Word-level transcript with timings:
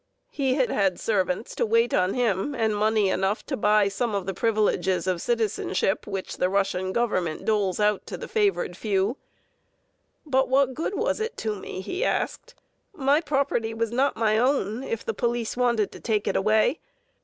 He 0.31 0.55
had 0.55 0.71
had 0.71 0.99
servants 0.99 1.53
to 1.53 1.63
wait 1.63 1.93
on 1.93 2.15
him 2.15 2.55
and 2.55 2.75
money 2.75 3.09
enough 3.11 3.45
to 3.45 3.55
buy 3.55 3.87
some 3.87 4.15
of 4.15 4.25
the 4.25 4.33
privileges 4.33 5.05
of 5.05 5.21
citizenship 5.21 6.07
which 6.07 6.37
the 6.37 6.49
Russian 6.49 6.91
Government 6.91 7.45
doles 7.45 7.79
out 7.79 8.07
to 8.07 8.17
the 8.17 8.27
favored 8.27 8.75
few. 8.75 9.17
"But 10.25 10.49
what 10.49 10.73
good 10.73 10.95
was 10.95 11.19
it 11.19 11.37
to 11.45 11.53
me?" 11.53 11.81
he 11.81 12.03
asked. 12.03 12.55
"My 12.95 13.21
property 13.21 13.75
was 13.75 13.91
not 13.91 14.17
my 14.17 14.39
own 14.39 14.81
if 14.83 15.05
the 15.05 15.13
police 15.13 15.55
wanted 15.55 15.91
to 15.91 15.99
take 15.99 16.27
it 16.27 16.35
away. 16.35 16.79